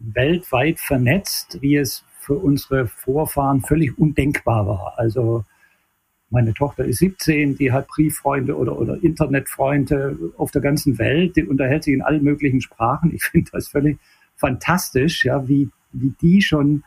[0.00, 4.94] weltweit vernetzt, wie es für unsere Vorfahren völlig undenkbar war.
[4.96, 5.44] Also
[6.30, 11.44] meine Tochter ist 17, die hat Brieffreunde oder, oder Internetfreunde auf der ganzen Welt, die
[11.44, 13.12] unterhält sich in allen möglichen Sprachen.
[13.14, 13.98] Ich finde das völlig
[14.36, 16.84] fantastisch, ja, wie, wie die schon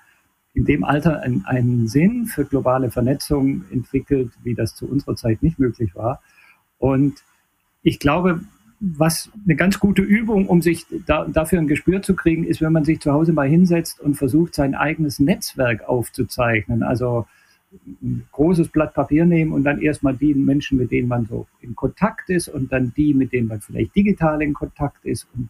[0.54, 5.42] in dem Alter einen, einen Sinn für globale Vernetzung entwickelt, wie das zu unserer Zeit
[5.44, 6.22] nicht möglich war.
[6.78, 7.24] Und
[7.82, 8.42] ich glaube,
[8.86, 12.74] was eine ganz gute Übung, um sich da, dafür ein Gespür zu kriegen, ist, wenn
[12.74, 16.84] man sich zu Hause mal hinsetzt und versucht, sein eigenes Netzwerk aufzuzeichnen.
[16.84, 17.26] Also
[18.02, 21.76] ein großes Blatt Papier nehmen und dann erstmal die Menschen, mit denen man so in
[21.76, 25.50] Kontakt ist und dann die, mit denen man vielleicht digital in Kontakt ist und,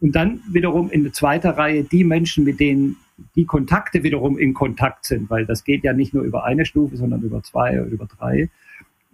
[0.00, 2.96] und dann wiederum in der zweiten Reihe die Menschen, mit denen
[3.34, 6.96] die Kontakte wiederum in Kontakt sind, weil das geht ja nicht nur über eine Stufe,
[6.96, 8.50] sondern über zwei oder über drei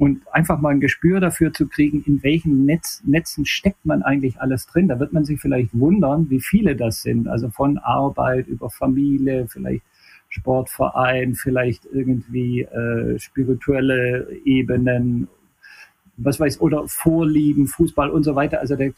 [0.00, 4.40] und einfach mal ein Gespür dafür zu kriegen, in welchen Netz, Netzen steckt man eigentlich
[4.40, 4.88] alles drin.
[4.88, 7.28] Da wird man sich vielleicht wundern, wie viele das sind.
[7.28, 9.82] Also von Arbeit über Familie, vielleicht
[10.30, 15.28] Sportverein, vielleicht irgendwie äh, spirituelle Ebenen,
[16.16, 18.60] was weiß, oder Vorlieben, Fußball und so weiter.
[18.60, 18.94] Also der,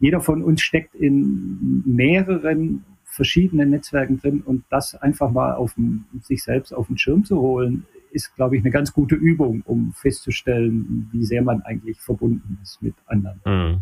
[0.00, 2.82] jeder von uns steckt in mehreren
[3.18, 7.40] verschiedenen Netzwerken drin und das einfach mal auf den, sich selbst auf den Schirm zu
[7.40, 12.58] holen, ist, glaube ich, eine ganz gute Übung, um festzustellen, wie sehr man eigentlich verbunden
[12.62, 13.40] ist mit anderen.
[13.44, 13.80] Mhm.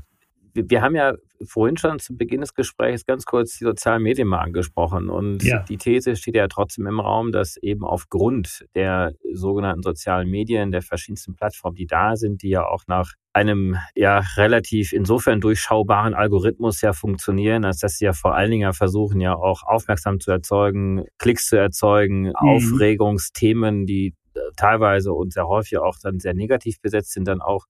[0.56, 1.14] Wir haben ja
[1.44, 5.08] vorhin schon zu Beginn des Gesprächs ganz kurz die sozialen Medien mal angesprochen.
[5.08, 5.62] Und ja.
[5.68, 10.82] die These steht ja trotzdem im Raum, dass eben aufgrund der sogenannten sozialen Medien, der
[10.82, 16.80] verschiedensten Plattformen, die da sind, die ja auch nach einem ja relativ insofern durchschaubaren Algorithmus
[16.80, 20.30] ja funktionieren, als dass sie ja vor allen Dingen ja versuchen, ja auch aufmerksam zu
[20.30, 22.34] erzeugen, Klicks zu erzeugen, mhm.
[22.34, 27.66] Aufregungsthemen, die äh, teilweise und sehr häufig auch dann sehr negativ besetzt sind, dann auch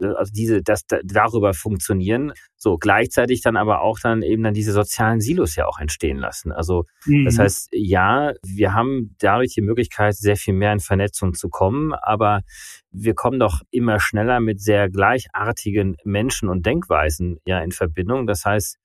[0.00, 5.20] also diese, das darüber funktionieren, so gleichzeitig dann aber auch dann eben dann diese sozialen
[5.20, 6.52] Silos ja auch entstehen lassen.
[6.52, 7.24] Also mhm.
[7.24, 11.92] das heißt, ja, wir haben dadurch die Möglichkeit, sehr viel mehr in Vernetzung zu kommen,
[11.92, 12.42] aber
[12.90, 18.26] wir kommen doch immer schneller mit sehr gleichartigen Menschen und Denkweisen ja in Verbindung.
[18.26, 18.78] Das heißt,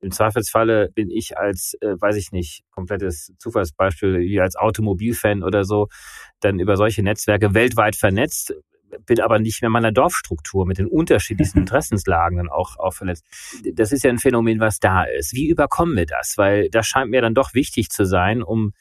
[0.00, 5.64] im Zweifelsfalle bin ich als, äh, weiß ich nicht, komplettes Zufallsbeispiel, wie als Automobilfan oder
[5.64, 5.88] so,
[6.40, 8.54] dann über solche Netzwerke weltweit vernetzt,
[9.06, 13.24] bin aber nicht mehr meiner Dorfstruktur mit den unterschiedlichsten Interessenslagen dann auch, auch vernetzt.
[13.74, 15.34] Das ist ja ein Phänomen, was da ist.
[15.34, 16.34] Wie überkommen wir das?
[16.36, 18.72] Weil das scheint mir dann doch wichtig zu sein, um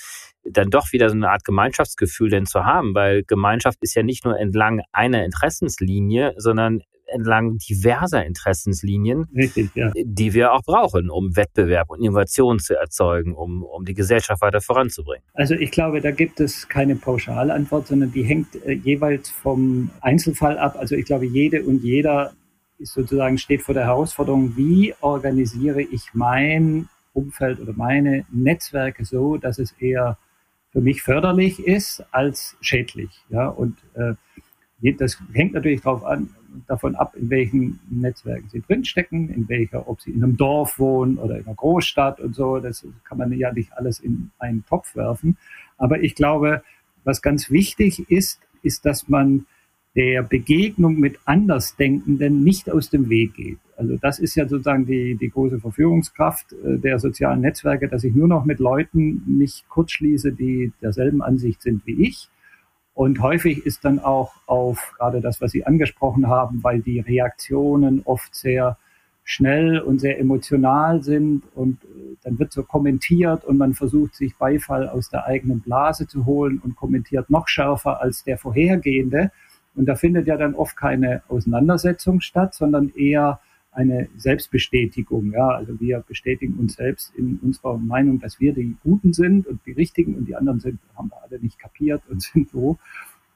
[0.44, 4.26] dann doch wieder so eine Art Gemeinschaftsgefühl denn zu haben, weil Gemeinschaft ist ja nicht
[4.26, 9.92] nur entlang einer Interessenslinie, sondern entlang diverser Interessenslinien, Richtig, ja.
[9.96, 14.62] die wir auch brauchen, um Wettbewerb und Innovation zu erzeugen, um, um die Gesellschaft weiter
[14.62, 15.24] voranzubringen?
[15.34, 20.58] Also ich glaube, da gibt es keine Pauschalantwort, sondern die hängt äh, jeweils vom Einzelfall
[20.58, 20.76] ab.
[20.78, 22.34] Also ich glaube, jede und jeder
[22.78, 29.38] ist sozusagen steht vor der Herausforderung, wie organisiere ich mein Umfeld oder meine Netzwerke so,
[29.38, 30.18] dass es eher
[30.72, 33.10] für mich förderlich ist als schädlich.
[33.30, 34.14] Ja, und äh,
[34.98, 36.30] das hängt natürlich darauf an,
[36.68, 41.18] davon ab, in welchen Netzwerken sie drinstecken, in welcher, ob sie in einem Dorf wohnen
[41.18, 42.60] oder in einer Großstadt und so.
[42.60, 45.38] Das kann man ja nicht alles in einen Topf werfen.
[45.78, 46.64] Aber ich glaube,
[47.04, 49.46] was ganz wichtig ist, ist, dass man
[49.96, 53.58] der Begegnung mit Andersdenkenden nicht aus dem Weg geht.
[53.76, 58.14] Also das ist ja sozusagen die, die große Verführungskraft äh, der sozialen Netzwerke, dass ich
[58.14, 62.30] nur noch mit Leuten mich kurzschließe, die derselben Ansicht sind wie ich
[63.00, 68.02] Und häufig ist dann auch auf gerade das, was Sie angesprochen haben, weil die Reaktionen
[68.04, 68.78] oft sehr
[69.24, 74.36] schnell und sehr emotional sind und äh, dann wird so kommentiert und man versucht sich
[74.36, 79.32] Beifall aus der eigenen Blase zu holen und kommentiert noch schärfer als der vorhergehende.
[79.76, 83.40] Und da findet ja dann oft keine Auseinandersetzung statt, sondern eher
[83.80, 85.32] eine Selbstbestätigung.
[85.32, 89.62] Ja, also wir bestätigen uns selbst in unserer Meinung, dass wir die Guten sind und
[89.66, 92.78] die Richtigen und die anderen sind, haben wir alle nicht kapiert und sind so.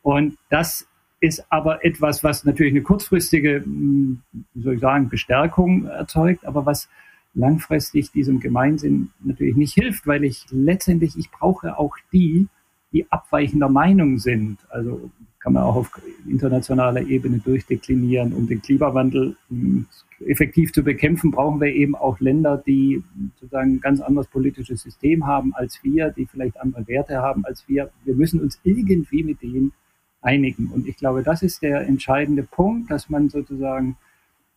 [0.01, 0.87] Und das
[1.21, 4.21] ist aber etwas, was natürlich eine kurzfristige, hm,
[4.53, 6.89] wie soll ich sagen, Bestärkung erzeugt, aber was
[7.33, 12.47] langfristig diesem Gemeinsinn natürlich nicht hilft, weil ich letztendlich, ich brauche auch die,
[12.91, 14.59] die abweichender Meinung sind.
[14.69, 15.09] Also
[15.43, 15.91] kann man auch auf
[16.25, 18.31] internationaler Ebene durchdeklinieren.
[18.31, 19.85] Um den Klimawandel hm,
[20.25, 23.03] effektiv zu bekämpfen, brauchen wir eben auch Länder, die
[23.35, 27.67] sozusagen ein ganz anderes politisches System haben als wir, die vielleicht andere Werte haben als
[27.67, 27.91] wir.
[28.05, 29.73] Wir müssen uns irgendwie mit denen
[30.21, 30.67] einigen.
[30.67, 33.97] Und ich glaube, das ist der entscheidende Punkt, dass man sozusagen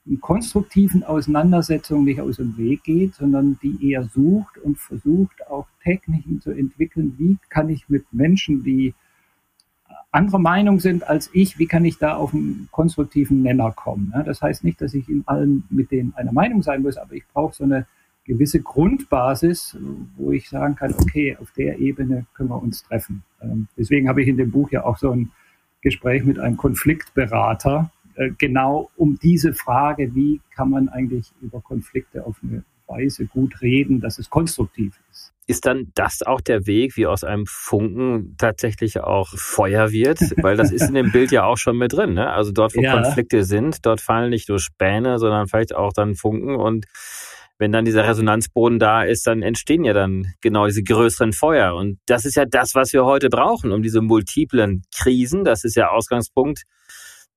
[0.07, 5.66] in konstruktiven Auseinandersetzungen nicht aus dem Weg geht, sondern die eher sucht und versucht auch
[5.83, 8.94] Techniken zu entwickeln, wie kann ich mit Menschen, die
[10.17, 14.13] anderer Meinung sind als ich, wie kann ich da auf einen konstruktiven Nenner kommen.
[14.25, 17.25] Das heißt nicht, dass ich in allem mit denen einer Meinung sein muss, aber ich
[17.33, 17.87] brauche so eine
[18.25, 19.77] gewisse Grundbasis,
[20.17, 23.23] wo ich sagen kann, okay, auf der Ebene können wir uns treffen.
[23.41, 25.31] Ähm, deswegen habe ich in dem Buch ja auch so ein
[25.81, 32.27] Gespräch mit einem Konfliktberater, äh, genau um diese Frage, wie kann man eigentlich über Konflikte
[32.27, 35.33] auf eine Weise gut reden, dass es konstruktiv ist.
[35.49, 40.18] Ist dann das auch der Weg, wie aus einem Funken tatsächlich auch Feuer wird?
[40.42, 42.14] Weil das ist in dem Bild ja auch schon mit drin.
[42.14, 42.31] Ne?
[42.31, 43.01] Also dort, wo ja.
[43.01, 46.87] Konflikte sind, dort fallen nicht nur Späne, sondern vielleicht auch dann Funken und
[47.59, 51.75] wenn dann dieser Resonanzboden da ist, dann entstehen ja dann genau diese größeren Feuer.
[51.75, 55.75] Und das ist ja das, was wir heute brauchen, um diese multiplen Krisen, das ist
[55.75, 56.64] ja Ausgangspunkt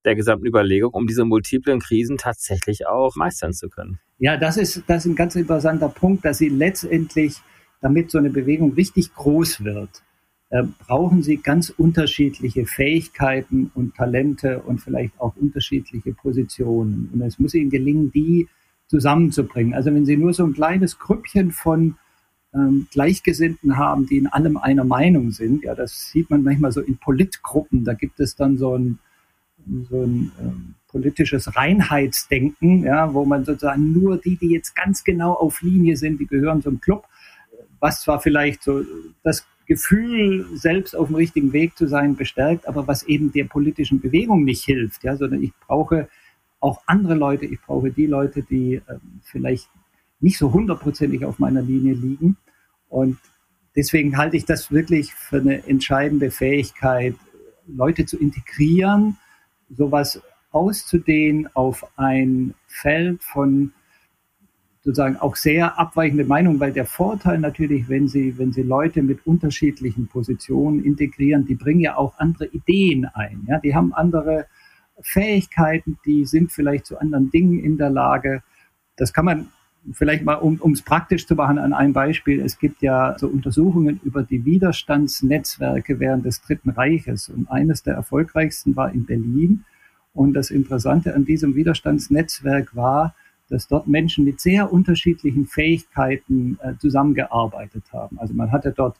[0.05, 3.99] der gesamten Überlegung, um diese multiplen Krisen tatsächlich auch meistern zu können.
[4.17, 7.41] Ja, das ist, das ist ein ganz interessanter Punkt, dass sie letztendlich,
[7.81, 10.03] damit so eine Bewegung richtig groß wird,
[10.49, 17.09] äh, brauchen sie ganz unterschiedliche Fähigkeiten und Talente und vielleicht auch unterschiedliche Positionen.
[17.13, 18.47] Und es muss ihnen gelingen, die
[18.89, 19.73] zusammenzubringen.
[19.73, 21.95] Also wenn Sie nur so ein kleines Grüppchen von
[22.53, 26.81] ähm, Gleichgesinnten haben, die in allem einer Meinung sind, ja, das sieht man manchmal so
[26.81, 28.97] in Politgruppen, da gibt es dann so ein,
[29.89, 35.33] so ein ähm, politisches Reinheitsdenken, ja, wo man sozusagen nur die, die jetzt ganz genau
[35.33, 37.05] auf Linie sind, die gehören zum Club,
[37.79, 38.83] was zwar vielleicht so
[39.23, 44.01] das Gefühl, selbst auf dem richtigen Weg zu sein, bestärkt, aber was eben der politischen
[44.01, 46.09] Bewegung nicht hilft, ja, sondern ich brauche
[46.59, 47.45] auch andere Leute.
[47.45, 48.81] Ich brauche die Leute, die äh,
[49.23, 49.69] vielleicht
[50.19, 52.37] nicht so hundertprozentig auf meiner Linie liegen.
[52.89, 53.17] Und
[53.75, 57.15] deswegen halte ich das wirklich für eine entscheidende Fähigkeit,
[57.67, 59.17] Leute zu integrieren,
[59.69, 63.73] sowas auszudehnen auf ein Feld von
[64.81, 69.25] sozusagen auch sehr abweichende Meinungen, weil der Vorteil natürlich, wenn Sie, wenn Sie Leute mit
[69.27, 73.45] unterschiedlichen Positionen integrieren, die bringen ja auch andere Ideen ein.
[73.47, 74.47] Ja, die haben andere
[75.01, 78.41] Fähigkeiten, die sind vielleicht zu anderen Dingen in der Lage.
[78.95, 79.49] Das kann man
[79.93, 82.41] vielleicht mal, um es praktisch zu machen, an einem Beispiel.
[82.41, 87.29] Es gibt ja so Untersuchungen über die Widerstandsnetzwerke während des Dritten Reiches.
[87.29, 89.65] Und eines der erfolgreichsten war in Berlin.
[90.13, 93.15] Und das Interessante an diesem Widerstandsnetzwerk war,
[93.49, 98.19] dass dort Menschen mit sehr unterschiedlichen Fähigkeiten äh, zusammengearbeitet haben.
[98.19, 98.97] Also man hatte dort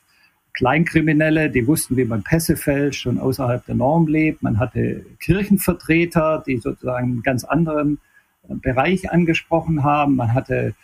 [0.54, 4.42] Kleinkriminelle, die wussten, wie man Pässe fälscht und außerhalb der Norm lebt.
[4.42, 7.98] Man hatte Kirchenvertreter, die sozusagen einen ganz anderen
[8.48, 10.16] Bereich angesprochen haben.
[10.16, 10.74] Man hatte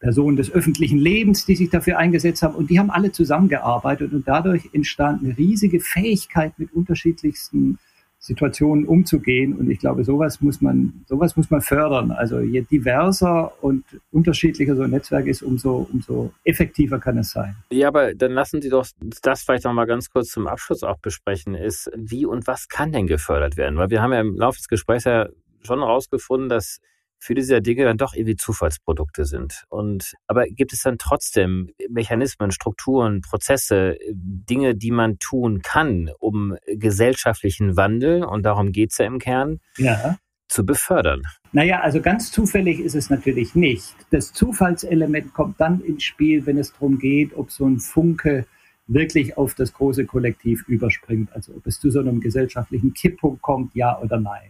[0.00, 2.54] Personen des öffentlichen Lebens, die sich dafür eingesetzt haben.
[2.54, 7.78] Und die haben alle zusammengearbeitet und dadurch entstand eine riesige Fähigkeit mit unterschiedlichsten
[8.18, 9.54] Situationen umzugehen.
[9.56, 12.10] Und ich glaube, sowas muss man, sowas muss man fördern.
[12.10, 17.56] Also je diverser und unterschiedlicher so ein Netzwerk ist, umso, umso effektiver kann es sein.
[17.70, 18.86] Ja, aber dann lassen Sie doch
[19.22, 22.92] das vielleicht noch mal ganz kurz zum Abschluss auch besprechen, ist, wie und was kann
[22.92, 23.78] denn gefördert werden?
[23.78, 25.28] Weil wir haben ja im Laufe des Gesprächs ja
[25.62, 26.80] schon herausgefunden, dass
[27.20, 29.64] viele dieser Dinge dann doch irgendwie Zufallsprodukte sind.
[29.68, 36.56] Und aber gibt es dann trotzdem Mechanismen, Strukturen, Prozesse, Dinge, die man tun kann, um
[36.66, 40.18] gesellschaftlichen Wandel, und darum geht es ja im Kern, ja.
[40.48, 41.22] zu befördern?
[41.52, 43.94] Naja, also ganz zufällig ist es natürlich nicht.
[44.10, 48.46] Das Zufallselement kommt dann ins Spiel, wenn es darum geht, ob so ein Funke
[48.86, 51.32] wirklich auf das große Kollektiv überspringt.
[51.32, 54.49] Also ob es zu so einem gesellschaftlichen Kipppunkt kommt, ja oder nein.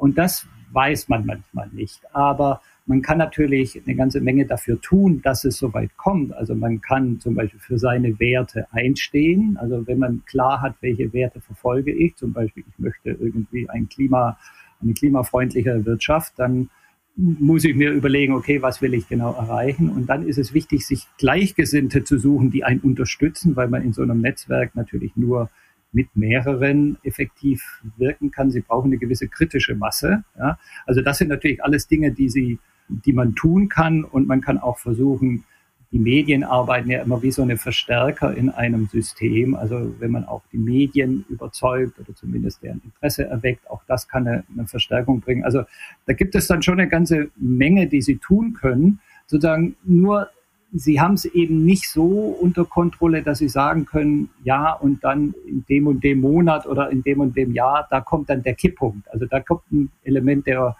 [0.00, 2.00] Und das weiß man manchmal nicht.
[2.14, 2.60] Aber
[2.90, 6.32] Man kann natürlich eine ganze Menge dafür tun, dass es soweit kommt.
[6.32, 9.56] Also man kann zum Beispiel für seine Werte einstehen.
[9.60, 13.88] Also wenn man klar hat, welche Werte verfolge ich, zum Beispiel ich möchte irgendwie ein
[13.88, 14.38] Klima,
[14.82, 16.68] eine klimafreundliche Wirtschaft, dann
[17.14, 19.88] muss ich mir überlegen, okay, was will ich genau erreichen?
[19.88, 23.92] Und dann ist es wichtig, sich Gleichgesinnte zu suchen, die einen unterstützen, weil man in
[23.92, 25.48] so einem Netzwerk natürlich nur
[25.92, 28.50] mit mehreren effektiv wirken kann.
[28.50, 30.24] Sie brauchen eine gewisse kritische Masse.
[30.38, 30.58] Ja?
[30.86, 32.58] Also das sind natürlich alles Dinge, die sie
[32.90, 34.04] die man tun kann.
[34.04, 35.44] Und man kann auch versuchen,
[35.92, 39.56] die Medien arbeiten ja immer wie so eine Verstärker in einem System.
[39.56, 44.26] Also wenn man auch die Medien überzeugt oder zumindest deren Interesse erweckt, auch das kann
[44.26, 45.44] eine, eine Verstärkung bringen.
[45.44, 45.64] Also
[46.06, 49.00] da gibt es dann schon eine ganze Menge, die sie tun können.
[49.26, 50.28] Sozusagen nur
[50.72, 52.06] sie haben es eben nicht so
[52.40, 56.90] unter Kontrolle, dass sie sagen können, ja, und dann in dem und dem Monat oder
[56.90, 59.10] in dem und dem Jahr, da kommt dann der Kipppunkt.
[59.10, 60.76] Also da kommt ein Element der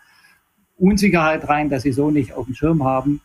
[0.78, 3.20] Unsicherheit rein, dass sie so nicht auf dem Schirm haben.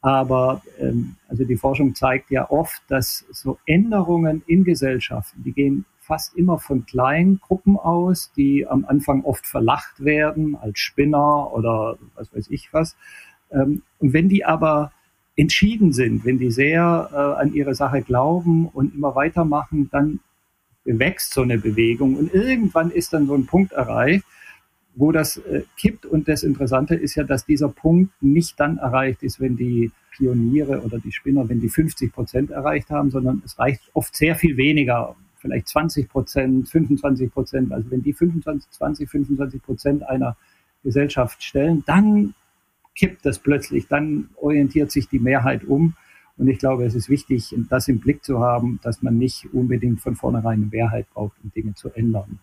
[0.00, 5.84] Aber ähm, also die Forschung zeigt ja oft, dass so Änderungen in Gesellschaften, die gehen
[5.98, 11.96] fast immer von kleinen Gruppen aus, die am Anfang oft verlacht werden als Spinner oder
[12.14, 12.96] was weiß ich was.
[13.50, 14.92] Ähm, und wenn die aber
[15.36, 20.20] entschieden sind, wenn die sehr äh, an ihre Sache glauben und immer weitermachen, dann
[20.84, 24.24] wächst so eine Bewegung und irgendwann ist dann so ein Punkt erreicht,
[24.94, 26.06] wo das äh, kippt.
[26.06, 30.82] Und das Interessante ist ja, dass dieser Punkt nicht dann erreicht ist, wenn die Pioniere
[30.82, 34.56] oder die Spinner, wenn die 50 Prozent erreicht haben, sondern es reicht oft sehr viel
[34.56, 37.72] weniger, vielleicht 20 Prozent, 25 Prozent.
[37.72, 40.36] Also wenn die 25, 20, 25 Prozent einer
[40.84, 42.34] Gesellschaft stellen, dann
[42.94, 45.94] kippt das plötzlich, dann orientiert sich die Mehrheit um.
[46.36, 50.00] Und ich glaube, es ist wichtig, das im Blick zu haben, dass man nicht unbedingt
[50.00, 52.40] von vornherein eine Mehrheit braucht, um Dinge zu ändern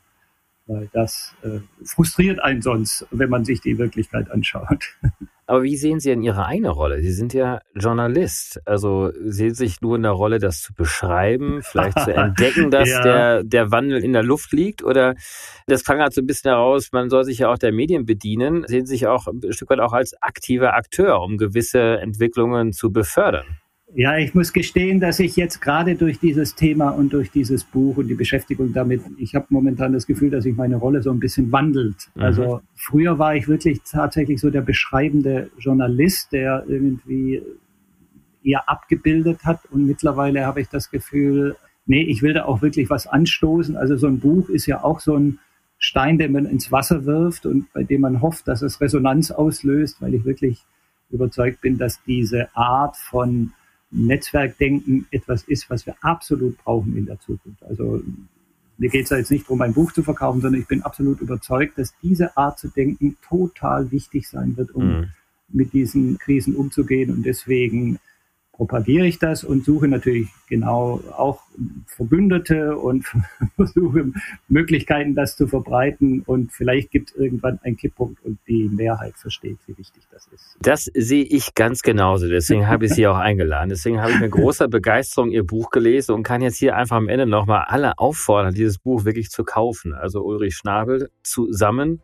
[0.71, 4.97] weil das äh, frustriert einen sonst, wenn man sich die Wirklichkeit anschaut.
[5.51, 7.01] Aber wie sehen Sie denn Ihre eigene Rolle?
[7.01, 8.61] Sie sind ja Journalist.
[8.63, 12.87] Also sehen Sie sich nur in der Rolle, das zu beschreiben, vielleicht zu entdecken, dass
[12.87, 13.03] ja.
[13.03, 14.81] der, der Wandel in der Luft liegt?
[14.81, 15.15] Oder
[15.67, 18.63] das klang halt so ein bisschen heraus, man soll sich ja auch der Medien bedienen.
[18.65, 22.93] Sehen Sie sich auch ein Stück weit auch als aktiver Akteur, um gewisse Entwicklungen zu
[22.93, 23.57] befördern?
[23.93, 27.97] Ja, ich muss gestehen, dass ich jetzt gerade durch dieses Thema und durch dieses Buch
[27.97, 31.19] und die Beschäftigung damit, ich habe momentan das Gefühl, dass sich meine Rolle so ein
[31.19, 32.09] bisschen wandelt.
[32.15, 32.21] Mhm.
[32.21, 37.41] Also früher war ich wirklich tatsächlich so der beschreibende Journalist, der irgendwie
[38.43, 42.89] eher abgebildet hat und mittlerweile habe ich das Gefühl, nee, ich will da auch wirklich
[42.89, 43.75] was anstoßen.
[43.75, 45.39] Also so ein Buch ist ja auch so ein
[45.77, 50.01] Stein, den man ins Wasser wirft und bei dem man hofft, dass es Resonanz auslöst,
[50.01, 50.63] weil ich wirklich
[51.09, 53.51] überzeugt bin, dass diese Art von
[53.91, 57.63] Netzwerkdenken etwas ist, was wir absolut brauchen in der Zukunft.
[57.63, 58.01] Also
[58.77, 61.21] mir geht es ja jetzt nicht darum, ein Buch zu verkaufen, sondern ich bin absolut
[61.21, 65.09] überzeugt, dass diese Art zu denken total wichtig sein wird, um mhm.
[65.49, 67.11] mit diesen Krisen umzugehen.
[67.11, 67.99] Und deswegen
[68.53, 71.41] propagiere ich das und suche natürlich genau auch
[71.87, 73.05] Verbündete und
[73.55, 74.11] versuche
[74.49, 76.21] Möglichkeiten, das zu verbreiten.
[76.25, 80.57] Und vielleicht gibt es irgendwann einen Kipppunkt und die Mehrheit versteht, wie wichtig das ist.
[80.61, 82.27] Das sehe ich ganz genauso.
[82.27, 83.69] Deswegen habe ich Sie auch eingeladen.
[83.69, 87.09] Deswegen habe ich mit großer Begeisterung Ihr Buch gelesen und kann jetzt hier einfach am
[87.09, 89.93] Ende nochmal alle auffordern, dieses Buch wirklich zu kaufen.
[89.93, 92.01] Also Ulrich Schnabel zusammen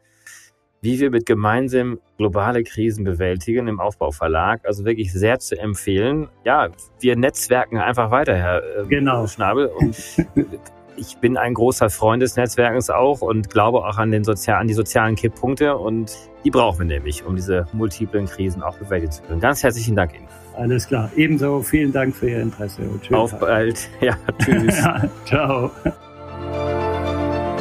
[0.81, 4.61] wie wir mit gemeinsam globale Krisen bewältigen im Aufbauverlag.
[4.65, 6.29] Also wirklich sehr zu empfehlen.
[6.45, 9.27] Ja, wir netzwerken einfach weiter, Herr äh, genau.
[9.27, 9.67] Schnabel.
[9.67, 9.97] Und
[10.97, 14.67] ich bin ein großer Freund des Netzwerkens auch und glaube auch an, den Sozial an
[14.67, 15.77] die sozialen Kipppunkte.
[15.77, 16.11] Und
[16.43, 19.39] die brauchen wir nämlich, um diese multiplen Krisen auch bewältigen zu können.
[19.39, 20.27] Ganz herzlichen Dank Ihnen.
[20.55, 21.11] Alles klar.
[21.15, 22.81] Ebenso vielen Dank für Ihr Interesse.
[22.81, 23.39] Und Auf Tag.
[23.41, 23.89] bald.
[24.01, 24.79] Ja, tschüss.
[24.79, 25.71] ja, ciao.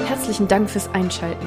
[0.06, 1.46] Herzlichen Dank fürs Einschalten.